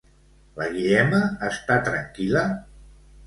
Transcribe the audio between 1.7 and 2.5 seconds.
tranquil·la?